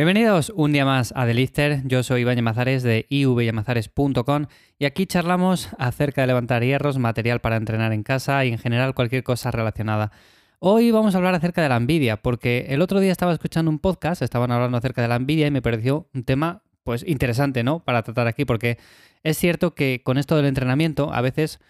Bienvenidos 0.00 0.50
un 0.56 0.72
día 0.72 0.86
más 0.86 1.12
a 1.14 1.26
The 1.26 1.34
Lister. 1.34 1.82
Yo 1.86 2.02
soy 2.02 2.22
Iván 2.22 2.36
Yamazares 2.36 2.82
de 2.82 3.04
ivyamazares.com 3.10 4.46
y 4.78 4.86
aquí 4.86 5.04
charlamos 5.04 5.68
acerca 5.76 6.22
de 6.22 6.28
levantar 6.28 6.64
hierros, 6.64 6.96
material 6.96 7.42
para 7.42 7.56
entrenar 7.56 7.92
en 7.92 8.02
casa 8.02 8.42
y 8.46 8.48
en 8.48 8.56
general 8.56 8.94
cualquier 8.94 9.22
cosa 9.22 9.50
relacionada. 9.50 10.10
Hoy 10.58 10.90
vamos 10.90 11.14
a 11.14 11.18
hablar 11.18 11.34
acerca 11.34 11.60
de 11.60 11.68
la 11.68 11.76
envidia, 11.76 12.16
porque 12.16 12.64
el 12.70 12.80
otro 12.80 12.98
día 12.98 13.12
estaba 13.12 13.34
escuchando 13.34 13.70
un 13.70 13.78
podcast, 13.78 14.22
estaban 14.22 14.50
hablando 14.50 14.78
acerca 14.78 15.02
de 15.02 15.08
la 15.08 15.16
envidia 15.16 15.46
y 15.46 15.50
me 15.50 15.60
pareció 15.60 16.08
un 16.14 16.24
tema 16.24 16.62
pues 16.82 17.04
interesante, 17.06 17.62
¿no? 17.62 17.84
Para 17.84 18.02
tratar 18.02 18.26
aquí, 18.26 18.46
porque 18.46 18.78
es 19.22 19.36
cierto 19.36 19.74
que 19.74 20.00
con 20.02 20.16
esto 20.16 20.34
del 20.34 20.46
entrenamiento 20.46 21.12
a 21.12 21.20
veces 21.20 21.60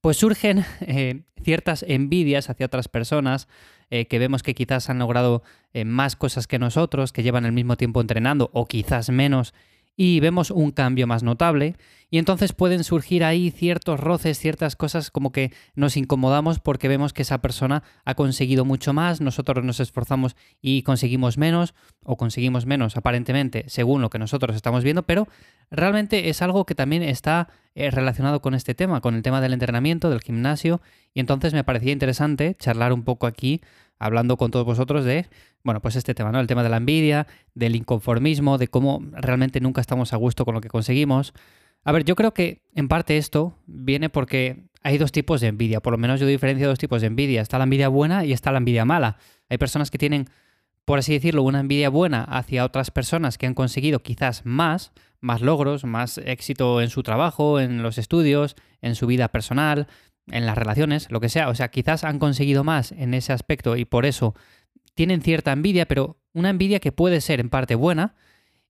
pues 0.00 0.16
surgen 0.16 0.64
eh, 0.80 1.24
ciertas 1.42 1.84
envidias 1.86 2.48
hacia 2.48 2.64
otras 2.64 2.88
personas 2.88 3.46
eh, 3.94 4.06
que 4.06 4.18
vemos 4.18 4.42
que 4.42 4.54
quizás 4.54 4.88
han 4.88 4.98
logrado 4.98 5.42
eh, 5.74 5.84
más 5.84 6.16
cosas 6.16 6.46
que 6.46 6.58
nosotros, 6.58 7.12
que 7.12 7.22
llevan 7.22 7.44
el 7.44 7.52
mismo 7.52 7.76
tiempo 7.76 8.00
entrenando 8.00 8.48
o 8.54 8.64
quizás 8.64 9.10
menos 9.10 9.52
y 9.96 10.20
vemos 10.20 10.50
un 10.50 10.70
cambio 10.70 11.06
más 11.06 11.22
notable. 11.22 11.76
Y 12.08 12.16
entonces 12.16 12.54
pueden 12.54 12.84
surgir 12.84 13.22
ahí 13.22 13.50
ciertos 13.50 14.00
roces, 14.00 14.38
ciertas 14.38 14.76
cosas 14.76 15.10
como 15.10 15.30
que 15.30 15.52
nos 15.74 15.98
incomodamos 15.98 16.58
porque 16.58 16.88
vemos 16.88 17.12
que 17.12 17.20
esa 17.20 17.42
persona 17.42 17.82
ha 18.06 18.14
conseguido 18.14 18.64
mucho 18.64 18.94
más, 18.94 19.20
nosotros 19.20 19.62
nos 19.62 19.78
esforzamos 19.78 20.36
y 20.62 20.84
conseguimos 20.84 21.36
menos 21.36 21.74
o 22.02 22.16
conseguimos 22.16 22.64
menos 22.64 22.96
aparentemente 22.96 23.64
según 23.68 24.00
lo 24.00 24.08
que 24.08 24.18
nosotros 24.18 24.56
estamos 24.56 24.84
viendo, 24.84 25.02
pero 25.02 25.28
realmente 25.70 26.30
es 26.30 26.40
algo 26.40 26.64
que 26.64 26.74
también 26.74 27.02
está 27.02 27.48
eh, 27.74 27.90
relacionado 27.90 28.42
con 28.42 28.52
este 28.52 28.74
tema, 28.74 29.00
con 29.00 29.14
el 29.14 29.22
tema 29.22 29.40
del 29.40 29.54
entrenamiento, 29.54 30.10
del 30.10 30.20
gimnasio. 30.20 30.82
Y 31.14 31.20
entonces 31.20 31.54
me 31.54 31.64
parecía 31.64 31.92
interesante 31.92 32.54
charlar 32.58 32.92
un 32.92 33.02
poco 33.02 33.26
aquí 33.26 33.62
hablando 34.02 34.36
con 34.36 34.50
todos 34.50 34.66
vosotros 34.66 35.04
de, 35.04 35.26
bueno, 35.62 35.80
pues 35.80 35.96
este 35.96 36.14
tema, 36.14 36.32
¿no? 36.32 36.40
El 36.40 36.46
tema 36.46 36.62
de 36.62 36.68
la 36.68 36.78
envidia, 36.78 37.26
del 37.54 37.76
inconformismo, 37.76 38.58
de 38.58 38.68
cómo 38.68 39.00
realmente 39.12 39.60
nunca 39.60 39.80
estamos 39.80 40.12
a 40.12 40.16
gusto 40.16 40.44
con 40.44 40.54
lo 40.54 40.60
que 40.60 40.68
conseguimos. 40.68 41.32
A 41.84 41.92
ver, 41.92 42.04
yo 42.04 42.16
creo 42.16 42.34
que 42.34 42.62
en 42.74 42.88
parte 42.88 43.16
esto 43.16 43.58
viene 43.66 44.08
porque 44.10 44.68
hay 44.82 44.98
dos 44.98 45.12
tipos 45.12 45.40
de 45.40 45.48
envidia, 45.48 45.80
por 45.80 45.92
lo 45.92 45.98
menos 45.98 46.20
yo 46.20 46.26
diferencio 46.26 46.68
dos 46.68 46.78
tipos 46.78 47.00
de 47.00 47.06
envidia. 47.06 47.40
Está 47.40 47.58
la 47.58 47.64
envidia 47.64 47.88
buena 47.88 48.24
y 48.24 48.32
está 48.32 48.50
la 48.50 48.58
envidia 48.58 48.84
mala. 48.84 49.18
Hay 49.48 49.58
personas 49.58 49.90
que 49.90 49.98
tienen, 49.98 50.28
por 50.84 50.98
así 50.98 51.12
decirlo, 51.12 51.42
una 51.44 51.60
envidia 51.60 51.88
buena 51.88 52.24
hacia 52.24 52.64
otras 52.64 52.90
personas 52.90 53.38
que 53.38 53.46
han 53.46 53.54
conseguido 53.54 54.00
quizás 54.00 54.44
más, 54.44 54.92
más 55.20 55.40
logros, 55.40 55.84
más 55.84 56.18
éxito 56.18 56.80
en 56.80 56.90
su 56.90 57.04
trabajo, 57.04 57.60
en 57.60 57.82
los 57.82 57.98
estudios, 57.98 58.56
en 58.80 58.96
su 58.96 59.06
vida 59.06 59.28
personal, 59.28 59.86
en 60.28 60.46
las 60.46 60.56
relaciones, 60.56 61.10
lo 61.10 61.20
que 61.20 61.28
sea. 61.28 61.48
O 61.48 61.54
sea, 61.54 61.68
quizás 61.68 62.04
han 62.04 62.18
conseguido 62.18 62.64
más 62.64 62.92
en 62.92 63.14
ese 63.14 63.32
aspecto 63.32 63.76
y 63.76 63.84
por 63.84 64.06
eso 64.06 64.34
tienen 64.94 65.22
cierta 65.22 65.52
envidia, 65.52 65.86
pero 65.86 66.18
una 66.32 66.50
envidia 66.50 66.80
que 66.80 66.92
puede 66.92 67.20
ser 67.20 67.40
en 67.40 67.50
parte 67.50 67.74
buena. 67.74 68.14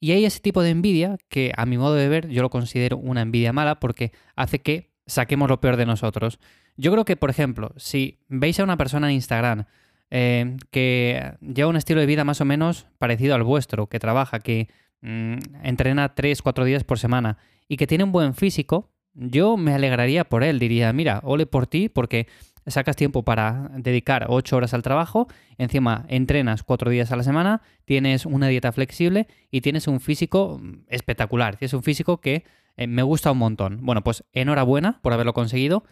Y 0.00 0.12
hay 0.12 0.25
ese 0.25 0.41
tipo 0.41 0.62
de 0.62 0.70
envidia 0.70 1.17
que 1.28 1.53
a 1.56 1.64
mi 1.64 1.78
modo 1.78 1.95
de 1.95 2.08
ver 2.08 2.28
yo 2.28 2.42
lo 2.42 2.50
considero 2.50 2.98
una 2.98 3.23
envidia 3.23 3.53
mala 3.53 3.78
porque 3.78 4.12
hace 4.34 4.61
que 4.61 4.91
saquemos 5.06 5.48
lo 5.48 5.61
peor 5.61 5.77
de 5.77 5.86
nosotros. 5.86 6.39
Yo 6.77 6.91
creo 6.91 7.05
que, 7.05 7.17
por 7.17 7.30
ejemplo, 7.30 7.73
si 7.77 8.19
veis 8.28 8.58
a 8.58 8.64
una 8.64 8.77
persona 8.77 9.08
en 9.08 9.14
Instagram 9.14 9.67
eh, 10.11 10.56
que 10.70 11.34
lleva 11.41 11.70
un 11.70 11.77
estilo 11.77 12.00
de 12.00 12.06
vida 12.06 12.25
más 12.25 12.41
o 12.41 12.45
menos 12.45 12.86
parecido 12.98 13.34
al 13.34 13.42
vuestro, 13.42 13.89
que 13.89 13.98
trabaja, 13.98 14.41
que 14.41 14.69
mm, 15.03 15.36
entrena 15.62 16.14
3-4 16.14 16.64
días 16.64 16.84
por 16.84 16.98
semana 16.98 17.39
y 17.69 17.77
que 17.77 17.86
tiene 17.86 18.05
un 18.05 18.12
buen 18.12 18.34
físico, 18.34 18.92
yo 19.14 19.56
me 19.56 19.74
alegraría 19.74 20.24
por 20.24 20.44
él, 20.44 20.58
diría, 20.58 20.92
mira, 20.92 21.20
ole 21.24 21.46
por 21.46 21.66
ti 21.66 21.88
porque 21.88 22.27
sacas 22.66 22.96
tiempo 22.96 23.24
para 23.24 23.70
dedicar 23.77 24.27
8 24.28 24.56
horas 24.56 24.74
al 24.74 24.82
trabajo, 24.82 25.28
encima 25.58 26.05
entrenas 26.08 26.62
4 26.62 26.91
días 26.91 27.12
a 27.12 27.16
la 27.16 27.22
semana, 27.22 27.62
tienes 27.84 28.27
una 28.27 28.48
dieta 28.48 28.72
flexible 28.72 29.27
y 29.50 29.60
tienes 29.60 29.88
un 29.88 30.00
físico 30.00 30.60
espectacular, 30.88 31.56
tienes 31.56 31.74
un 31.74 31.83
físico 31.83 32.20
que 32.20 32.44
eh, 32.77 32.86
me 32.86 33.02
gusta 33.02 33.33
un 33.33 33.38
montón. 33.38 33.80
Bueno, 33.83 34.02
pues 34.02 34.24
enhorabuena 34.33 35.00
por 35.02 35.12
haberlo 35.12 35.34
conseguido. 35.34 35.84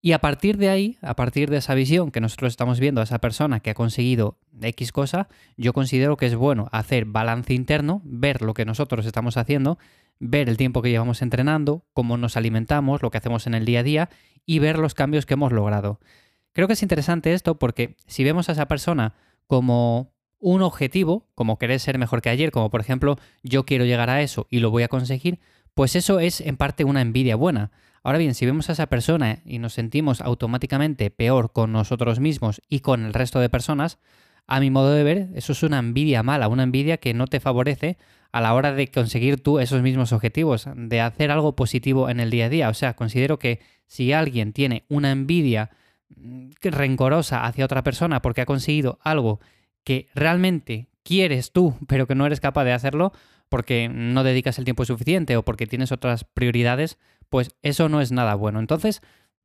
Y 0.00 0.12
a 0.12 0.18
partir 0.18 0.58
de 0.58 0.68
ahí, 0.68 0.98
a 1.00 1.16
partir 1.16 1.48
de 1.48 1.56
esa 1.56 1.74
visión 1.74 2.10
que 2.10 2.20
nosotros 2.20 2.52
estamos 2.52 2.78
viendo 2.78 3.00
a 3.00 3.04
esa 3.04 3.20
persona 3.20 3.60
que 3.60 3.70
ha 3.70 3.74
conseguido 3.74 4.36
X 4.60 4.92
cosa, 4.92 5.28
yo 5.56 5.72
considero 5.72 6.18
que 6.18 6.26
es 6.26 6.34
bueno 6.34 6.68
hacer 6.72 7.06
balance 7.06 7.54
interno, 7.54 8.02
ver 8.04 8.42
lo 8.42 8.52
que 8.52 8.66
nosotros 8.66 9.06
estamos 9.06 9.38
haciendo 9.38 9.78
ver 10.20 10.48
el 10.48 10.56
tiempo 10.56 10.82
que 10.82 10.90
llevamos 10.90 11.22
entrenando, 11.22 11.84
cómo 11.92 12.16
nos 12.16 12.36
alimentamos, 12.36 13.02
lo 13.02 13.10
que 13.10 13.18
hacemos 13.18 13.46
en 13.46 13.54
el 13.54 13.64
día 13.64 13.80
a 13.80 13.82
día 13.82 14.10
y 14.46 14.58
ver 14.58 14.78
los 14.78 14.94
cambios 14.94 15.26
que 15.26 15.34
hemos 15.34 15.52
logrado. 15.52 16.00
Creo 16.52 16.66
que 16.66 16.74
es 16.74 16.82
interesante 16.82 17.32
esto 17.34 17.58
porque 17.58 17.96
si 18.06 18.24
vemos 18.24 18.48
a 18.48 18.52
esa 18.52 18.68
persona 18.68 19.14
como 19.46 20.12
un 20.38 20.62
objetivo, 20.62 21.26
como 21.34 21.58
querer 21.58 21.80
ser 21.80 21.98
mejor 21.98 22.22
que 22.22 22.30
ayer, 22.30 22.50
como 22.50 22.70
por 22.70 22.80
ejemplo 22.80 23.18
yo 23.42 23.64
quiero 23.64 23.84
llegar 23.84 24.10
a 24.10 24.22
eso 24.22 24.46
y 24.50 24.60
lo 24.60 24.70
voy 24.70 24.82
a 24.82 24.88
conseguir, 24.88 25.40
pues 25.74 25.96
eso 25.96 26.20
es 26.20 26.40
en 26.40 26.56
parte 26.56 26.84
una 26.84 27.00
envidia 27.00 27.36
buena. 27.36 27.72
Ahora 28.02 28.18
bien, 28.18 28.34
si 28.34 28.44
vemos 28.44 28.68
a 28.68 28.72
esa 28.72 28.86
persona 28.86 29.40
y 29.46 29.58
nos 29.58 29.72
sentimos 29.72 30.20
automáticamente 30.20 31.10
peor 31.10 31.52
con 31.52 31.72
nosotros 31.72 32.20
mismos 32.20 32.60
y 32.68 32.80
con 32.80 33.04
el 33.04 33.14
resto 33.14 33.40
de 33.40 33.48
personas, 33.48 33.98
a 34.46 34.60
mi 34.60 34.70
modo 34.70 34.92
de 34.92 35.02
ver, 35.02 35.30
eso 35.34 35.52
es 35.52 35.62
una 35.62 35.78
envidia 35.78 36.22
mala, 36.22 36.48
una 36.48 36.62
envidia 36.62 36.98
que 36.98 37.14
no 37.14 37.26
te 37.26 37.40
favorece 37.40 37.96
a 38.34 38.40
la 38.40 38.52
hora 38.52 38.72
de 38.72 38.88
conseguir 38.88 39.40
tú 39.40 39.60
esos 39.60 39.80
mismos 39.80 40.12
objetivos, 40.12 40.68
de 40.74 41.00
hacer 41.00 41.30
algo 41.30 41.54
positivo 41.54 42.10
en 42.10 42.18
el 42.18 42.30
día 42.30 42.46
a 42.46 42.48
día. 42.48 42.68
O 42.68 42.74
sea, 42.74 42.96
considero 42.96 43.38
que 43.38 43.60
si 43.86 44.12
alguien 44.12 44.52
tiene 44.52 44.82
una 44.88 45.12
envidia 45.12 45.70
mm, 46.16 46.48
rencorosa 46.62 47.44
hacia 47.46 47.64
otra 47.64 47.84
persona 47.84 48.22
porque 48.22 48.40
ha 48.40 48.46
conseguido 48.46 48.98
algo 49.04 49.38
que 49.84 50.08
realmente 50.16 50.88
quieres 51.04 51.52
tú, 51.52 51.76
pero 51.86 52.08
que 52.08 52.16
no 52.16 52.26
eres 52.26 52.40
capaz 52.40 52.64
de 52.64 52.72
hacerlo 52.72 53.12
porque 53.48 53.88
no 53.88 54.24
dedicas 54.24 54.58
el 54.58 54.64
tiempo 54.64 54.84
suficiente 54.84 55.36
o 55.36 55.44
porque 55.44 55.68
tienes 55.68 55.92
otras 55.92 56.24
prioridades, 56.24 56.98
pues 57.28 57.54
eso 57.62 57.88
no 57.88 58.00
es 58.00 58.10
nada 58.10 58.34
bueno. 58.34 58.58
Entonces, 58.58 59.00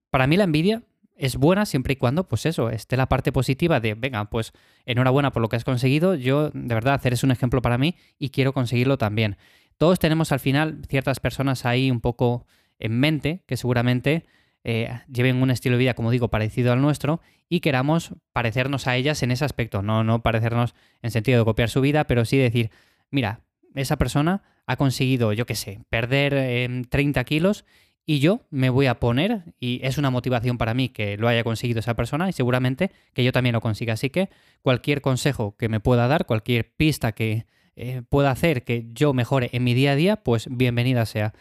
para 0.10 0.26
mí 0.26 0.36
la 0.36 0.46
envidia 0.46 0.82
es 1.20 1.36
buena 1.36 1.66
siempre 1.66 1.94
y 1.94 1.96
cuando, 1.98 2.28
pues 2.28 2.46
eso, 2.46 2.70
esté 2.70 2.96
la 2.96 3.10
parte 3.10 3.32
positiva 3.32 3.82
de, 3.82 3.94
venga, 3.94 4.26
pues 4.30 4.54
enhorabuena 4.86 5.32
por 5.32 5.42
lo 5.42 5.50
que 5.50 5.58
has 5.58 5.66
conseguido, 5.66 6.16
yo 6.16 6.50
de 6.52 6.74
verdad 6.74 7.00
eres 7.06 7.24
un 7.24 7.32
ejemplo 7.32 7.62
para 7.62 7.78
mí 7.78 7.96
y 8.18 8.30
quiero 8.30 8.54
conseguirlo 8.54 8.98
también. 8.98 9.38
Todos 9.78 10.00
tenemos 10.00 10.32
al 10.32 10.40
final 10.40 10.82
ciertas 10.88 11.20
personas 11.20 11.66
ahí 11.66 11.92
un 11.92 12.00
poco 12.00 12.46
en 12.80 12.98
mente 13.00 13.44
que 13.48 13.58
seguramente 13.58 14.26
eh, 14.64 14.90
lleven 15.12 15.42
un 15.42 15.52
estilo 15.52 15.76
de 15.76 15.80
vida, 15.80 15.94
como 15.94 16.10
digo, 16.10 16.30
parecido 16.30 16.72
al 16.72 16.82
nuestro 16.82 17.20
y 17.50 17.60
queramos 17.60 18.14
parecernos 18.32 18.88
a 18.88 18.96
ellas 18.96 19.22
en 19.22 19.32
ese 19.32 19.44
aspecto, 19.44 19.82
no, 19.82 20.06
no 20.06 20.22
parecernos 20.22 20.74
en 21.02 21.12
sentido 21.12 21.40
de 21.40 21.46
copiar 21.46 21.70
su 21.70 21.82
vida, 21.82 22.06
pero 22.06 22.24
sí 22.24 22.38
decir, 22.38 22.72
mira, 23.12 23.42
esa 23.76 23.98
persona 23.98 24.44
ha 24.68 24.78
conseguido, 24.78 25.34
yo 25.34 25.46
qué 25.46 25.56
sé, 25.56 25.82
perder 25.90 26.86
30 26.90 27.20
em, 27.20 27.26
kilos 27.26 27.66
y 28.10 28.22
yo 28.22 28.42
me 28.50 28.72
voy 28.72 28.88
a 28.88 29.00
poner, 29.00 29.44
y 29.60 29.82
es 29.84 30.00
una 30.00 30.10
motivación 30.10 30.58
para 30.58 30.74
mí 30.74 30.90
que 30.90 31.16
lo 31.16 31.28
haya 31.28 31.44
conseguido 31.44 31.80
esa 31.80 31.94
persona 31.94 32.28
y 32.28 32.34
seguramente 32.34 32.90
que 33.14 33.24
yo 33.24 33.32
también 33.32 33.54
lo 33.54 33.62
consiga. 33.62 33.94
Así 33.94 34.10
que 34.10 34.30
cualquier 34.64 35.02
consejo 35.02 35.56
que 35.58 35.70
me 35.70 35.80
pueda 35.80 36.08
dar, 36.08 36.26
cualquier 36.26 36.74
pista 36.74 37.12
que 37.12 37.46
eh, 37.76 38.02
pueda 38.10 38.32
hacer 38.32 38.64
que 38.64 38.88
yo 38.94 39.14
mejore 39.14 39.52
en 39.54 39.64
mi 39.64 39.76
día 39.76 39.92
a 39.92 39.96
día, 39.96 40.16
pues 40.16 40.48
bienvenida 40.50 41.06
sea. 41.06 41.36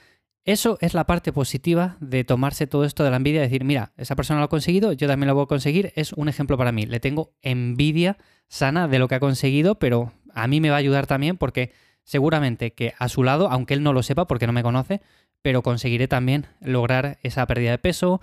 Eso 0.44 0.76
es 0.82 0.92
la 0.92 1.06
parte 1.06 1.32
positiva 1.32 1.96
de 2.00 2.24
tomarse 2.24 2.66
todo 2.66 2.84
esto 2.84 3.02
de 3.02 3.12
la 3.12 3.16
envidia, 3.16 3.40
decir, 3.40 3.64
mira, 3.64 3.94
esa 3.96 4.14
persona 4.14 4.40
lo 4.40 4.44
ha 4.44 4.50
conseguido, 4.50 4.92
yo 4.92 5.08
también 5.08 5.28
lo 5.28 5.34
voy 5.34 5.44
a 5.44 5.46
conseguir, 5.46 5.94
es 5.96 6.12
un 6.12 6.28
ejemplo 6.28 6.58
para 6.58 6.70
mí. 6.70 6.84
Le 6.84 7.00
tengo 7.00 7.32
envidia 7.40 8.18
sana 8.46 8.88
de 8.88 8.98
lo 8.98 9.08
que 9.08 9.14
ha 9.14 9.20
conseguido, 9.20 9.78
pero 9.78 10.12
a 10.34 10.46
mí 10.48 10.60
me 10.60 10.68
va 10.68 10.76
a 10.76 10.80
ayudar 10.80 11.06
también 11.06 11.38
porque 11.38 11.72
seguramente 12.08 12.72
que 12.72 12.94
a 12.98 13.10
su 13.10 13.22
lado, 13.22 13.50
aunque 13.50 13.74
él 13.74 13.82
no 13.82 13.92
lo 13.92 14.02
sepa 14.02 14.26
porque 14.26 14.46
no 14.46 14.54
me 14.54 14.62
conoce, 14.62 15.02
pero 15.42 15.62
conseguiré 15.62 16.08
también 16.08 16.46
lograr 16.62 17.19
esa 17.22 17.46
pérdida 17.46 17.72
de 17.72 17.76
peso, 17.76 18.22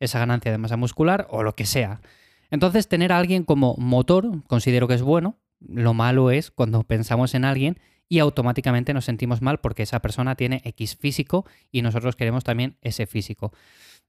esa 0.00 0.18
ganancia 0.18 0.50
de 0.50 0.56
masa 0.56 0.78
muscular 0.78 1.26
o 1.28 1.42
lo 1.42 1.54
que 1.54 1.66
sea. 1.66 2.00
Entonces, 2.50 2.88
tener 2.88 3.12
a 3.12 3.18
alguien 3.18 3.44
como 3.44 3.74
motor 3.76 4.42
considero 4.46 4.88
que 4.88 4.94
es 4.94 5.02
bueno. 5.02 5.36
Lo 5.60 5.92
malo 5.92 6.30
es 6.30 6.50
cuando 6.50 6.82
pensamos 6.84 7.34
en 7.34 7.44
alguien 7.44 7.78
y 8.08 8.20
automáticamente 8.20 8.94
nos 8.94 9.04
sentimos 9.04 9.42
mal 9.42 9.60
porque 9.60 9.82
esa 9.82 10.00
persona 10.00 10.34
tiene 10.34 10.62
X 10.64 10.96
físico 10.96 11.44
y 11.70 11.82
nosotros 11.82 12.16
queremos 12.16 12.42
también 12.42 12.78
ese 12.80 13.06
físico. 13.06 13.52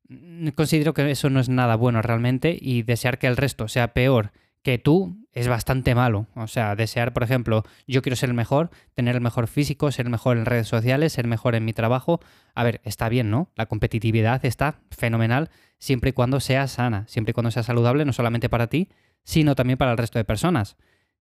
Mm, 0.07 0.49
considero 0.49 0.93
que 0.93 1.11
eso 1.11 1.29
no 1.29 1.41
es 1.41 1.49
nada 1.49 1.75
bueno 1.75 2.01
realmente 2.01 2.57
y 2.57 2.83
desear 2.83 3.19
que 3.19 3.27
el 3.27 3.35
resto 3.35 3.67
sea 3.67 3.89
peor 3.93 4.31
que 4.63 4.77
tú 4.77 5.17
es 5.31 5.47
bastante 5.47 5.95
malo. 5.95 6.27
O 6.35 6.47
sea, 6.47 6.75
desear, 6.75 7.13
por 7.13 7.23
ejemplo, 7.23 7.63
yo 7.87 8.01
quiero 8.01 8.15
ser 8.15 8.29
el 8.29 8.35
mejor, 8.35 8.69
tener 8.95 9.15
el 9.15 9.21
mejor 9.21 9.47
físico, 9.47 9.91
ser 9.91 10.07
el 10.07 10.11
mejor 10.11 10.37
en 10.37 10.45
redes 10.45 10.67
sociales, 10.67 11.13
ser 11.13 11.27
mejor 11.27 11.55
en 11.55 11.63
mi 11.63 11.73
trabajo. 11.73 12.19
A 12.55 12.63
ver, 12.63 12.81
está 12.83 13.07
bien, 13.07 13.29
¿no? 13.29 13.51
La 13.55 13.67
competitividad 13.67 14.43
está 14.45 14.79
fenomenal 14.91 15.49
siempre 15.79 16.09
y 16.09 16.13
cuando 16.13 16.39
sea 16.39 16.67
sana, 16.67 17.05
siempre 17.07 17.31
y 17.31 17.33
cuando 17.33 17.51
sea 17.51 17.63
saludable, 17.63 18.03
no 18.03 18.13
solamente 18.13 18.49
para 18.49 18.67
ti, 18.67 18.89
sino 19.23 19.55
también 19.55 19.77
para 19.77 19.91
el 19.91 19.97
resto 19.97 20.19
de 20.19 20.25
personas. 20.25 20.75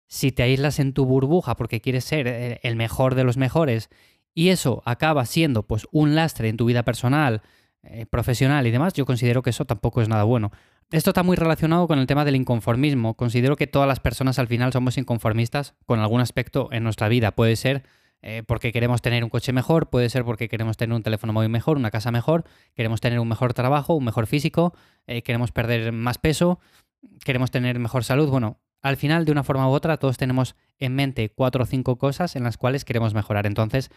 Si 0.07 0.31
te 0.31 0.44
aíslas 0.44 0.80
en 0.80 0.94
tu 0.94 1.06
burbuja 1.06 1.56
porque 1.56 1.81
quieres 1.81 2.06
ser 2.06 2.60
el 2.63 2.75
mejor 2.75 3.16
de 3.16 3.24
los 3.24 3.38
mejores 3.38 3.89
y 4.33 4.50
eso 4.50 4.81
acaba 4.86 5.25
siendo 5.25 5.63
pues 5.63 5.88
un 5.92 6.16
lastre 6.16 6.50
en 6.50 6.57
tu 6.57 6.66
vida 6.66 6.83
personal, 6.83 7.42
eh, 7.83 8.06
profesional 8.06 8.68
y 8.68 8.71
demás, 8.71 8.94
yo 8.94 9.06
considero 9.06 9.42
que 9.42 9.51
eso 9.51 9.66
tampoco 9.66 10.01
es 10.01 10.10
nada 10.10 10.24
bueno. 10.24 10.51
Esto 10.92 11.12
está 11.12 11.22
muy 11.22 11.36
relacionado 11.38 11.88
con 11.88 12.00
el 12.00 12.08
tema 12.08 12.26
del 12.26 12.36
inconformismo. 12.36 13.14
Considero 13.14 13.56
que 13.56 13.68
todas 13.68 13.88
las 13.88 14.00
personas 14.00 14.40
al 14.40 14.48
final 14.48 14.74
somos 14.74 14.98
inconformistas 14.98 15.76
con 15.86 16.00
algún 16.00 16.20
aspecto 16.20 16.68
en 16.72 16.84
nuestra 16.84 17.08
vida. 17.10 17.30
Puede 17.32 17.56
ser 17.58 17.84
eh, 18.24 18.42
porque 18.48 18.72
queremos 18.72 19.04
tener 19.04 19.24
un 19.24 19.30
coche 19.30 19.54
mejor, 19.54 19.92
puede 19.92 20.10
ser 20.10 20.26
porque 20.26 20.50
queremos 20.50 20.78
tener 20.78 20.96
un 20.96 21.04
teléfono 21.04 21.32
móvil 21.32 21.50
mejor, 21.50 21.78
una 21.78 21.92
casa 21.92 22.10
mejor, 22.10 22.44
queremos 22.74 23.02
tener 23.02 23.20
un 23.20 23.28
mejor 23.28 23.54
trabajo, 23.54 23.94
un 23.94 24.04
mejor 24.04 24.26
físico, 24.26 24.74
eh, 25.06 25.22
queremos 25.22 25.52
perder 25.52 25.92
más 25.92 26.18
peso, 26.18 26.60
queremos 27.24 27.52
tener 27.52 27.78
mejor 27.78 28.04
salud. 28.04 28.28
Bueno, 28.28 28.60
al 28.82 28.98
final, 28.98 29.26
de 29.26 29.32
una 29.32 29.44
forma 29.44 29.70
u 29.70 29.72
otra, 29.72 29.98
todos 29.98 30.18
tenemos 30.18 30.56
en 30.80 30.96
mente 30.96 31.30
cuatro 31.30 31.66
o 31.66 31.68
cinco 31.68 32.00
cosas 32.00 32.36
en 32.36 32.44
las 32.44 32.58
cuales 32.58 32.84
queremos 32.84 33.14
mejorar. 33.14 33.46
Entonces, 33.46 33.92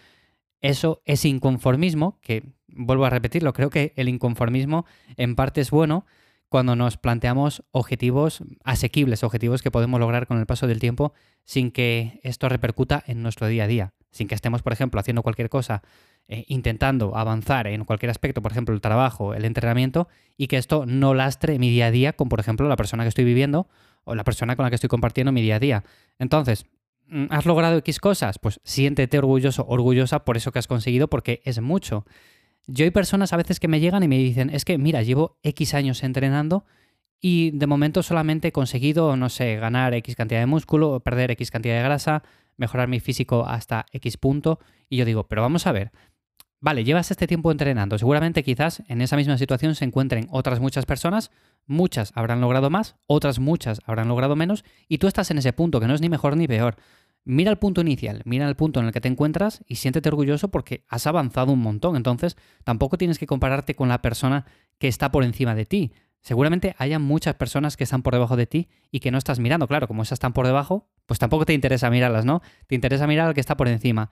eso 0.60 1.00
es 1.06 1.24
inconformismo, 1.24 2.20
que 2.20 2.52
vuelvo 2.68 3.06
a 3.06 3.10
repetirlo, 3.10 3.54
creo 3.54 3.70
que 3.70 3.94
el 3.96 4.10
inconformismo 4.10 4.84
en 5.16 5.36
parte 5.36 5.62
es 5.62 5.70
bueno, 5.70 6.04
cuando 6.52 6.76
nos 6.76 6.98
planteamos 6.98 7.64
objetivos 7.70 8.44
asequibles, 8.62 9.24
objetivos 9.24 9.62
que 9.62 9.70
podemos 9.70 9.98
lograr 9.98 10.26
con 10.26 10.38
el 10.38 10.44
paso 10.44 10.66
del 10.66 10.80
tiempo 10.80 11.14
sin 11.44 11.70
que 11.70 12.20
esto 12.22 12.46
repercuta 12.50 13.02
en 13.06 13.22
nuestro 13.22 13.46
día 13.46 13.64
a 13.64 13.66
día, 13.66 13.94
sin 14.10 14.28
que 14.28 14.34
estemos, 14.34 14.60
por 14.60 14.74
ejemplo, 14.74 15.00
haciendo 15.00 15.22
cualquier 15.22 15.48
cosa, 15.48 15.82
eh, 16.28 16.44
intentando 16.48 17.16
avanzar 17.16 17.68
en 17.68 17.86
cualquier 17.86 18.10
aspecto, 18.10 18.42
por 18.42 18.52
ejemplo, 18.52 18.74
el 18.74 18.82
trabajo, 18.82 19.32
el 19.32 19.46
entrenamiento, 19.46 20.08
y 20.36 20.48
que 20.48 20.58
esto 20.58 20.84
no 20.84 21.14
lastre 21.14 21.58
mi 21.58 21.70
día 21.70 21.86
a 21.86 21.90
día 21.90 22.12
con, 22.12 22.28
por 22.28 22.38
ejemplo, 22.38 22.68
la 22.68 22.76
persona 22.76 23.02
que 23.04 23.08
estoy 23.08 23.24
viviendo 23.24 23.66
o 24.04 24.14
la 24.14 24.22
persona 24.22 24.54
con 24.54 24.64
la 24.64 24.68
que 24.68 24.74
estoy 24.74 24.88
compartiendo 24.88 25.32
mi 25.32 25.40
día 25.40 25.56
a 25.56 25.58
día. 25.58 25.84
Entonces, 26.18 26.66
mm, 27.06 27.28
¿has 27.30 27.46
logrado 27.46 27.78
X 27.78 27.98
cosas? 27.98 28.38
Pues 28.38 28.60
siéntete 28.62 29.16
orgulloso, 29.16 29.64
orgullosa 29.66 30.26
por 30.26 30.36
eso 30.36 30.52
que 30.52 30.58
has 30.58 30.66
conseguido, 30.66 31.08
porque 31.08 31.40
es 31.46 31.62
mucho. 31.62 32.04
Yo 32.66 32.84
hay 32.84 32.90
personas 32.90 33.32
a 33.32 33.36
veces 33.36 33.58
que 33.58 33.68
me 33.68 33.80
llegan 33.80 34.02
y 34.02 34.08
me 34.08 34.18
dicen, 34.18 34.50
es 34.50 34.64
que 34.64 34.78
mira, 34.78 35.02
llevo 35.02 35.38
X 35.42 35.74
años 35.74 36.02
entrenando 36.02 36.64
y 37.20 37.50
de 37.52 37.66
momento 37.66 38.02
solamente 38.02 38.48
he 38.48 38.52
conseguido, 38.52 39.16
no 39.16 39.28
sé, 39.28 39.56
ganar 39.56 39.94
X 39.94 40.16
cantidad 40.16 40.40
de 40.40 40.46
músculo, 40.46 41.00
perder 41.00 41.30
X 41.32 41.50
cantidad 41.50 41.76
de 41.76 41.82
grasa, 41.82 42.22
mejorar 42.56 42.88
mi 42.88 43.00
físico 43.00 43.46
hasta 43.46 43.86
X 43.92 44.16
punto. 44.16 44.60
Y 44.88 44.96
yo 44.96 45.04
digo, 45.04 45.28
pero 45.28 45.42
vamos 45.42 45.66
a 45.66 45.72
ver, 45.72 45.90
vale, 46.60 46.84
llevas 46.84 47.10
este 47.10 47.26
tiempo 47.26 47.50
entrenando, 47.50 47.98
seguramente 47.98 48.42
quizás 48.44 48.82
en 48.86 49.02
esa 49.02 49.16
misma 49.16 49.38
situación 49.38 49.74
se 49.74 49.84
encuentren 49.84 50.28
otras 50.30 50.60
muchas 50.60 50.86
personas, 50.86 51.30
muchas 51.66 52.12
habrán 52.14 52.40
logrado 52.40 52.70
más, 52.70 52.96
otras 53.06 53.40
muchas 53.40 53.80
habrán 53.84 54.08
logrado 54.08 54.36
menos, 54.36 54.64
y 54.88 54.98
tú 54.98 55.08
estás 55.08 55.30
en 55.30 55.38
ese 55.38 55.52
punto 55.52 55.80
que 55.80 55.88
no 55.88 55.94
es 55.94 56.00
ni 56.00 56.08
mejor 56.08 56.36
ni 56.36 56.46
peor. 56.46 56.76
Mira 57.24 57.52
el 57.52 57.58
punto 57.58 57.82
inicial, 57.82 58.22
mira 58.24 58.48
el 58.48 58.56
punto 58.56 58.80
en 58.80 58.86
el 58.86 58.92
que 58.92 59.00
te 59.00 59.06
encuentras 59.06 59.62
y 59.68 59.76
siéntete 59.76 60.08
orgulloso 60.08 60.50
porque 60.50 60.84
has 60.88 61.06
avanzado 61.06 61.52
un 61.52 61.60
montón. 61.60 61.94
Entonces, 61.94 62.36
tampoco 62.64 62.98
tienes 62.98 63.18
que 63.18 63.26
compararte 63.26 63.76
con 63.76 63.88
la 63.88 64.02
persona 64.02 64.44
que 64.78 64.88
está 64.88 65.12
por 65.12 65.22
encima 65.22 65.54
de 65.54 65.64
ti. 65.64 65.92
Seguramente 66.20 66.74
haya 66.78 66.98
muchas 66.98 67.34
personas 67.36 67.76
que 67.76 67.84
están 67.84 68.02
por 68.02 68.14
debajo 68.14 68.36
de 68.36 68.46
ti 68.46 68.68
y 68.90 69.00
que 69.00 69.12
no 69.12 69.18
estás 69.18 69.38
mirando. 69.38 69.68
Claro, 69.68 69.86
como 69.86 70.02
esas 70.02 70.16
están 70.16 70.32
por 70.32 70.46
debajo, 70.46 70.88
pues 71.06 71.20
tampoco 71.20 71.46
te 71.46 71.52
interesa 71.52 71.90
mirarlas, 71.90 72.24
¿no? 72.24 72.42
Te 72.66 72.74
interesa 72.74 73.06
mirar 73.06 73.28
al 73.28 73.34
que 73.34 73.40
está 73.40 73.56
por 73.56 73.68
encima. 73.68 74.10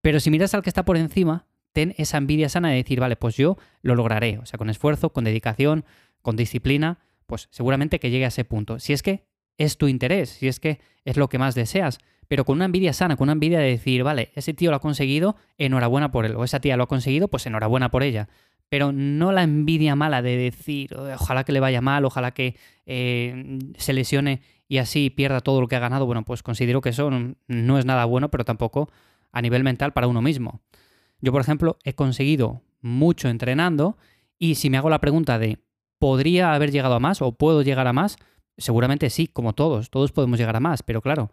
Pero 0.00 0.20
si 0.20 0.30
miras 0.30 0.54
al 0.54 0.62
que 0.62 0.70
está 0.70 0.84
por 0.84 0.96
encima, 0.96 1.46
ten 1.72 1.94
esa 1.96 2.18
envidia 2.18 2.48
sana 2.48 2.70
de 2.70 2.76
decir, 2.76 3.00
vale, 3.00 3.16
pues 3.16 3.36
yo 3.36 3.56
lo 3.82 3.96
lograré. 3.96 4.38
O 4.38 4.46
sea, 4.46 4.58
con 4.58 4.70
esfuerzo, 4.70 5.12
con 5.12 5.24
dedicación, 5.24 5.84
con 6.22 6.36
disciplina, 6.36 6.98
pues 7.26 7.48
seguramente 7.50 7.98
que 7.98 8.10
llegue 8.10 8.24
a 8.26 8.28
ese 8.28 8.44
punto. 8.44 8.78
Si 8.78 8.92
es 8.92 9.02
que 9.02 9.24
es 9.58 9.76
tu 9.76 9.88
interés, 9.88 10.30
si 10.30 10.48
es 10.48 10.60
que 10.60 10.80
es 11.04 11.16
lo 11.16 11.28
que 11.28 11.38
más 11.38 11.54
deseas 11.54 11.98
pero 12.28 12.44
con 12.44 12.56
una 12.56 12.64
envidia 12.64 12.92
sana, 12.92 13.16
con 13.16 13.26
una 13.26 13.32
envidia 13.32 13.58
de 13.58 13.70
decir, 13.70 14.02
vale, 14.02 14.30
ese 14.34 14.54
tío 14.54 14.70
lo 14.70 14.76
ha 14.76 14.80
conseguido, 14.80 15.36
enhorabuena 15.58 16.10
por 16.10 16.26
él, 16.26 16.36
o 16.36 16.44
esa 16.44 16.60
tía 16.60 16.76
lo 16.76 16.84
ha 16.84 16.88
conseguido, 16.88 17.28
pues 17.28 17.46
enhorabuena 17.46 17.90
por 17.90 18.02
ella. 18.02 18.28
Pero 18.68 18.92
no 18.92 19.30
la 19.32 19.42
envidia 19.42 19.94
mala 19.94 20.22
de 20.22 20.36
decir, 20.36 20.96
ojalá 20.96 21.44
que 21.44 21.52
le 21.52 21.60
vaya 21.60 21.80
mal, 21.80 22.04
ojalá 22.04 22.32
que 22.32 22.56
eh, 22.86 23.58
se 23.76 23.92
lesione 23.92 24.40
y 24.68 24.78
así 24.78 25.10
pierda 25.10 25.40
todo 25.40 25.60
lo 25.60 25.68
que 25.68 25.76
ha 25.76 25.80
ganado. 25.80 26.06
Bueno, 26.06 26.24
pues 26.24 26.42
considero 26.42 26.80
que 26.80 26.88
eso 26.88 27.10
no 27.10 27.78
es 27.78 27.84
nada 27.84 28.04
bueno, 28.06 28.30
pero 28.30 28.44
tampoco 28.44 28.90
a 29.32 29.42
nivel 29.42 29.64
mental 29.64 29.92
para 29.92 30.06
uno 30.06 30.22
mismo. 30.22 30.62
Yo, 31.20 31.32
por 31.32 31.40
ejemplo, 31.40 31.78
he 31.84 31.94
conseguido 31.94 32.62
mucho 32.80 33.28
entrenando 33.28 33.96
y 34.38 34.54
si 34.56 34.70
me 34.70 34.76
hago 34.76 34.90
la 34.90 35.00
pregunta 35.00 35.38
de, 35.38 35.58
¿podría 35.98 36.54
haber 36.54 36.70
llegado 36.70 36.94
a 36.94 37.00
más 37.00 37.22
o 37.22 37.32
puedo 37.32 37.62
llegar 37.62 37.86
a 37.86 37.92
más? 37.92 38.16
Seguramente 38.56 39.10
sí, 39.10 39.26
como 39.26 39.52
todos, 39.54 39.90
todos 39.90 40.12
podemos 40.12 40.38
llegar 40.38 40.56
a 40.56 40.60
más, 40.60 40.82
pero 40.82 41.00
claro, 41.02 41.30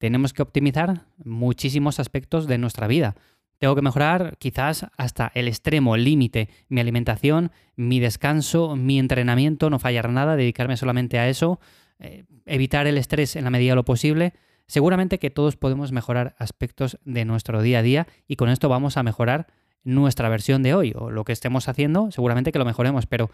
tenemos 0.00 0.32
que 0.32 0.40
optimizar 0.40 1.02
muchísimos 1.22 2.00
aspectos 2.00 2.46
de 2.46 2.56
nuestra 2.56 2.86
vida. 2.86 3.16
Tengo 3.58 3.74
que 3.74 3.82
mejorar 3.82 4.38
quizás 4.38 4.86
hasta 4.96 5.30
el 5.34 5.46
extremo, 5.46 5.98
límite, 5.98 6.48
mi 6.70 6.80
alimentación, 6.80 7.52
mi 7.76 8.00
descanso, 8.00 8.76
mi 8.76 8.98
entrenamiento, 8.98 9.68
no 9.68 9.78
fallar 9.78 10.08
nada, 10.08 10.36
dedicarme 10.36 10.78
solamente 10.78 11.18
a 11.18 11.28
eso, 11.28 11.60
eh, 11.98 12.24
evitar 12.46 12.86
el 12.86 12.96
estrés 12.96 13.36
en 13.36 13.44
la 13.44 13.50
medida 13.50 13.72
de 13.72 13.76
lo 13.76 13.84
posible. 13.84 14.32
Seguramente 14.66 15.18
que 15.18 15.28
todos 15.28 15.56
podemos 15.56 15.92
mejorar 15.92 16.34
aspectos 16.38 16.98
de 17.04 17.26
nuestro 17.26 17.60
día 17.60 17.80
a 17.80 17.82
día 17.82 18.06
y 18.26 18.36
con 18.36 18.48
esto 18.48 18.70
vamos 18.70 18.96
a 18.96 19.02
mejorar 19.02 19.48
nuestra 19.84 20.30
versión 20.30 20.62
de 20.62 20.72
hoy 20.72 20.94
o 20.96 21.10
lo 21.10 21.24
que 21.24 21.32
estemos 21.32 21.68
haciendo, 21.68 22.10
seguramente 22.10 22.52
que 22.52 22.58
lo 22.58 22.64
mejoremos, 22.64 23.04
pero 23.04 23.30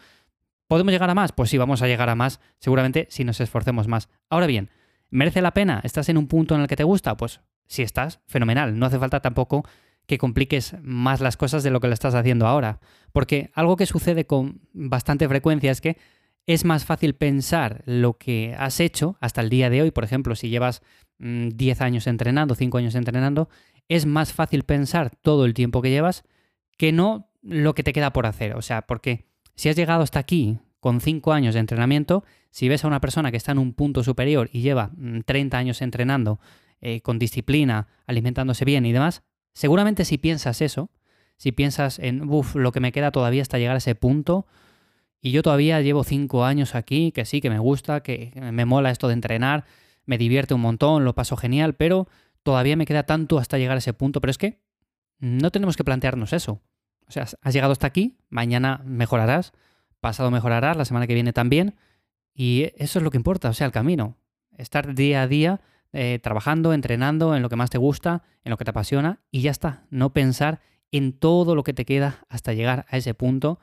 ¿podemos 0.66 0.92
llegar 0.92 1.10
a 1.10 1.14
más? 1.14 1.30
Pues 1.30 1.48
sí, 1.48 1.58
vamos 1.58 1.80
a 1.82 1.86
llegar 1.86 2.08
a 2.08 2.16
más, 2.16 2.40
seguramente 2.58 3.06
si 3.08 3.22
nos 3.22 3.40
esforcemos 3.40 3.86
más. 3.86 4.08
Ahora 4.28 4.48
bien, 4.48 4.68
¿Merece 5.10 5.42
la 5.42 5.52
pena? 5.52 5.80
¿Estás 5.84 6.08
en 6.08 6.18
un 6.18 6.26
punto 6.26 6.54
en 6.54 6.62
el 6.62 6.66
que 6.66 6.76
te 6.76 6.84
gusta? 6.84 7.16
Pues 7.16 7.40
si 7.66 7.82
estás, 7.82 8.20
fenomenal. 8.26 8.78
No 8.78 8.86
hace 8.86 8.98
falta 8.98 9.20
tampoco 9.20 9.64
que 10.06 10.18
compliques 10.18 10.76
más 10.82 11.20
las 11.20 11.36
cosas 11.36 11.62
de 11.62 11.70
lo 11.70 11.80
que 11.80 11.88
lo 11.88 11.94
estás 11.94 12.14
haciendo 12.14 12.46
ahora. 12.46 12.80
Porque 13.12 13.50
algo 13.54 13.76
que 13.76 13.86
sucede 13.86 14.26
con 14.26 14.60
bastante 14.72 15.28
frecuencia 15.28 15.70
es 15.70 15.80
que 15.80 15.96
es 16.46 16.64
más 16.64 16.84
fácil 16.84 17.14
pensar 17.14 17.82
lo 17.86 18.14
que 18.14 18.54
has 18.58 18.78
hecho 18.78 19.16
hasta 19.20 19.40
el 19.40 19.50
día 19.50 19.68
de 19.68 19.82
hoy. 19.82 19.90
Por 19.90 20.04
ejemplo, 20.04 20.36
si 20.36 20.48
llevas 20.48 20.80
10 21.18 21.80
mm, 21.80 21.82
años 21.82 22.06
entrenando, 22.06 22.54
5 22.54 22.78
años 22.78 22.94
entrenando, 22.94 23.48
es 23.88 24.06
más 24.06 24.32
fácil 24.32 24.62
pensar 24.62 25.10
todo 25.22 25.44
el 25.44 25.54
tiempo 25.54 25.82
que 25.82 25.90
llevas 25.90 26.24
que 26.78 26.92
no 26.92 27.30
lo 27.42 27.74
que 27.74 27.82
te 27.82 27.92
queda 27.92 28.12
por 28.12 28.26
hacer. 28.26 28.54
O 28.54 28.62
sea, 28.62 28.82
porque 28.82 29.26
si 29.54 29.68
has 29.68 29.76
llegado 29.76 30.02
hasta 30.02 30.18
aquí 30.18 30.58
con 30.86 31.00
5 31.00 31.32
años 31.32 31.54
de 31.54 31.58
entrenamiento, 31.58 32.22
si 32.52 32.68
ves 32.68 32.84
a 32.84 32.86
una 32.86 33.00
persona 33.00 33.32
que 33.32 33.36
está 33.36 33.50
en 33.50 33.58
un 33.58 33.72
punto 33.72 34.04
superior 34.04 34.48
y 34.52 34.60
lleva 34.60 34.92
30 35.24 35.56
mm, 35.56 35.58
años 35.58 35.82
entrenando 35.82 36.38
eh, 36.80 37.00
con 37.00 37.18
disciplina, 37.18 37.88
alimentándose 38.06 38.64
bien 38.64 38.86
y 38.86 38.92
demás, 38.92 39.24
seguramente 39.52 40.04
si 40.04 40.16
piensas 40.16 40.62
eso, 40.62 40.92
si 41.38 41.50
piensas 41.50 41.98
en, 41.98 42.30
uff, 42.30 42.54
lo 42.54 42.70
que 42.70 42.78
me 42.78 42.92
queda 42.92 43.10
todavía 43.10 43.42
hasta 43.42 43.58
llegar 43.58 43.74
a 43.74 43.78
ese 43.78 43.96
punto, 43.96 44.46
y 45.20 45.32
yo 45.32 45.42
todavía 45.42 45.80
llevo 45.80 46.04
5 46.04 46.44
años 46.44 46.76
aquí, 46.76 47.10
que 47.10 47.24
sí, 47.24 47.40
que 47.40 47.50
me 47.50 47.58
gusta, 47.58 48.04
que 48.04 48.30
me 48.52 48.64
mola 48.64 48.92
esto 48.92 49.08
de 49.08 49.14
entrenar, 49.14 49.64
me 50.04 50.18
divierte 50.18 50.54
un 50.54 50.60
montón, 50.60 51.04
lo 51.04 51.16
paso 51.16 51.36
genial, 51.36 51.74
pero 51.74 52.06
todavía 52.44 52.76
me 52.76 52.86
queda 52.86 53.02
tanto 53.02 53.40
hasta 53.40 53.58
llegar 53.58 53.74
a 53.74 53.78
ese 53.78 53.92
punto, 53.92 54.20
pero 54.20 54.30
es 54.30 54.38
que 54.38 54.60
no 55.18 55.50
tenemos 55.50 55.76
que 55.76 55.82
plantearnos 55.82 56.32
eso. 56.32 56.62
O 57.08 57.10
sea, 57.10 57.24
has 57.24 57.52
llegado 57.52 57.72
hasta 57.72 57.88
aquí, 57.88 58.18
mañana 58.28 58.82
mejorarás, 58.84 59.52
pasado 60.00 60.30
mejorarás, 60.30 60.76
la 60.76 60.84
semana 60.84 61.06
que 61.06 61.14
viene 61.14 61.32
también. 61.32 61.76
Y 62.34 62.72
eso 62.76 62.98
es 62.98 63.02
lo 63.02 63.10
que 63.10 63.16
importa, 63.16 63.48
o 63.48 63.54
sea, 63.54 63.66
el 63.66 63.72
camino. 63.72 64.16
Estar 64.56 64.94
día 64.94 65.22
a 65.22 65.28
día 65.28 65.60
eh, 65.92 66.18
trabajando, 66.22 66.72
entrenando 66.72 67.34
en 67.34 67.42
lo 67.42 67.48
que 67.48 67.56
más 67.56 67.70
te 67.70 67.78
gusta, 67.78 68.22
en 68.44 68.50
lo 68.50 68.56
que 68.56 68.64
te 68.64 68.70
apasiona 68.70 69.20
y 69.30 69.40
ya 69.40 69.50
está. 69.50 69.86
No 69.90 70.12
pensar 70.12 70.60
en 70.92 71.12
todo 71.12 71.54
lo 71.54 71.62
que 71.62 71.72
te 71.72 71.84
queda 71.84 72.24
hasta 72.28 72.52
llegar 72.52 72.86
a 72.88 72.96
ese 72.96 73.14
punto 73.14 73.58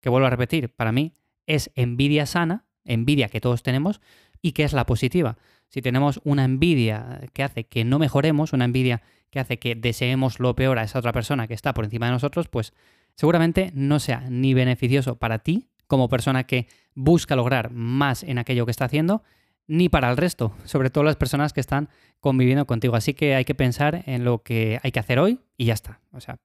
que 0.00 0.08
vuelvo 0.08 0.26
a 0.26 0.30
repetir, 0.30 0.74
para 0.74 0.92
mí 0.92 1.14
es 1.46 1.70
envidia 1.74 2.26
sana, 2.26 2.64
envidia 2.84 3.28
que 3.28 3.40
todos 3.40 3.62
tenemos 3.62 4.00
y 4.42 4.52
que 4.52 4.64
es 4.64 4.72
la 4.72 4.86
positiva. 4.86 5.36
Si 5.68 5.82
tenemos 5.82 6.20
una 6.24 6.44
envidia 6.44 7.20
que 7.32 7.42
hace 7.42 7.64
que 7.64 7.84
no 7.84 7.98
mejoremos, 7.98 8.52
una 8.52 8.64
envidia 8.64 9.02
que 9.30 9.40
hace 9.40 9.58
que 9.58 9.74
deseemos 9.74 10.40
lo 10.40 10.54
peor 10.54 10.78
a 10.78 10.82
esa 10.82 10.98
otra 10.98 11.12
persona 11.12 11.46
que 11.46 11.54
está 11.54 11.74
por 11.74 11.84
encima 11.84 12.06
de 12.06 12.12
nosotros, 12.12 12.48
pues 12.48 12.72
seguramente 13.14 13.70
no 13.74 14.00
sea 14.00 14.24
ni 14.28 14.54
beneficioso 14.54 15.16
para 15.16 15.40
ti 15.40 15.68
como 15.86 16.08
persona 16.08 16.44
que 16.44 16.68
busca 16.94 17.36
lograr 17.36 17.70
más 17.72 18.22
en 18.22 18.38
aquello 18.38 18.64
que 18.64 18.70
está 18.70 18.84
haciendo, 18.84 19.22
ni 19.66 19.88
para 19.88 20.10
el 20.10 20.16
resto, 20.16 20.54
sobre 20.64 20.90
todo 20.90 21.04
las 21.04 21.16
personas 21.16 21.52
que 21.52 21.60
están 21.60 21.88
conviviendo 22.20 22.66
contigo. 22.66 22.96
Así 22.96 23.14
que 23.14 23.34
hay 23.34 23.44
que 23.44 23.54
pensar 23.54 24.02
en 24.06 24.24
lo 24.24 24.42
que 24.42 24.80
hay 24.82 24.92
que 24.92 25.00
hacer 25.00 25.18
hoy 25.18 25.40
y 25.56 25.66
ya 25.66 25.74
está. 25.74 26.00
O 26.12 26.20
sea, 26.20 26.38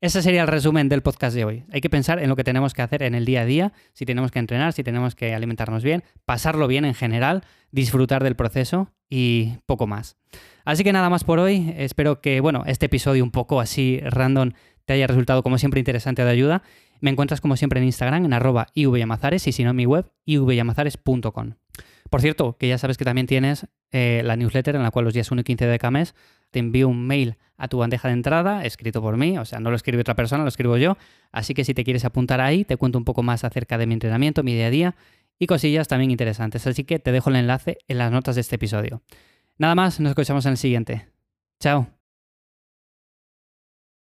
ese 0.00 0.22
sería 0.22 0.42
el 0.42 0.48
resumen 0.48 0.88
del 0.88 1.02
podcast 1.02 1.34
de 1.34 1.44
hoy. 1.44 1.64
Hay 1.72 1.80
que 1.80 1.88
pensar 1.88 2.18
en 2.18 2.28
lo 2.28 2.36
que 2.36 2.44
tenemos 2.44 2.74
que 2.74 2.82
hacer 2.82 3.02
en 3.02 3.14
el 3.14 3.24
día 3.24 3.40
a 3.40 3.44
día, 3.46 3.72
si 3.94 4.04
tenemos 4.04 4.30
que 4.30 4.38
entrenar, 4.38 4.72
si 4.72 4.84
tenemos 4.84 5.14
que 5.14 5.34
alimentarnos 5.34 5.82
bien, 5.82 6.04
pasarlo 6.24 6.66
bien 6.66 6.84
en 6.84 6.94
general, 6.94 7.42
disfrutar 7.70 8.22
del 8.22 8.36
proceso 8.36 8.90
y 9.08 9.54
poco 9.66 9.86
más. 9.86 10.16
Así 10.64 10.84
que 10.84 10.92
nada 10.92 11.08
más 11.10 11.24
por 11.24 11.38
hoy. 11.38 11.72
Espero 11.76 12.20
que, 12.20 12.40
bueno, 12.40 12.64
este 12.66 12.86
episodio 12.86 13.24
un 13.24 13.30
poco 13.30 13.60
así 13.60 14.00
random 14.02 14.52
te 14.84 14.92
haya 14.92 15.06
resultado 15.06 15.42
como 15.42 15.58
siempre 15.58 15.80
interesante 15.80 16.24
de 16.24 16.30
ayuda. 16.30 16.62
Me 17.00 17.10
encuentras 17.10 17.40
como 17.40 17.56
siempre 17.56 17.80
en 17.80 17.86
Instagram 17.86 18.24
en 18.24 18.32
arroba 18.32 18.68
ivyamazares 18.74 19.46
y 19.46 19.52
si 19.52 19.64
no 19.64 19.70
en 19.70 19.76
mi 19.76 19.86
web 19.86 20.10
ivyamazares.com. 20.24 21.54
Por 22.10 22.20
cierto, 22.20 22.56
que 22.56 22.68
ya 22.68 22.78
sabes 22.78 22.96
que 22.96 23.04
también 23.04 23.26
tienes 23.26 23.66
eh, 23.90 24.22
la 24.24 24.36
newsletter 24.36 24.76
en 24.76 24.82
la 24.82 24.90
cual 24.90 25.04
los 25.04 25.14
días 25.14 25.30
1 25.30 25.40
y 25.40 25.44
15 25.44 25.66
de 25.66 25.78
cada 25.78 25.90
mes 25.90 26.14
te 26.50 26.60
envío 26.60 26.88
un 26.88 27.06
mail 27.06 27.36
a 27.56 27.68
tu 27.68 27.78
bandeja 27.78 28.08
de 28.08 28.14
entrada, 28.14 28.64
escrito 28.64 29.02
por 29.02 29.16
mí, 29.16 29.38
o 29.38 29.44
sea, 29.44 29.58
no 29.58 29.70
lo 29.70 29.76
escribe 29.76 30.00
otra 30.00 30.14
persona, 30.14 30.42
lo 30.44 30.48
escribo 30.48 30.76
yo. 30.76 30.96
Así 31.32 31.54
que 31.54 31.64
si 31.64 31.74
te 31.74 31.82
quieres 31.82 32.04
apuntar 32.04 32.40
ahí, 32.40 32.64
te 32.64 32.76
cuento 32.76 32.98
un 32.98 33.04
poco 33.04 33.22
más 33.22 33.42
acerca 33.42 33.78
de 33.78 33.86
mi 33.86 33.94
entrenamiento, 33.94 34.42
mi 34.42 34.54
día 34.54 34.66
a 34.66 34.70
día 34.70 34.96
y 35.38 35.46
cosillas 35.46 35.88
también 35.88 36.10
interesantes. 36.10 36.66
Así 36.66 36.84
que 36.84 36.98
te 36.98 37.12
dejo 37.12 37.30
el 37.30 37.36
enlace 37.36 37.78
en 37.88 37.98
las 37.98 38.12
notas 38.12 38.36
de 38.36 38.42
este 38.42 38.56
episodio. 38.56 39.02
Nada 39.58 39.74
más, 39.74 40.00
nos 40.00 40.10
escuchamos 40.10 40.46
en 40.46 40.52
el 40.52 40.58
siguiente. 40.58 41.08
Chao. 41.60 41.93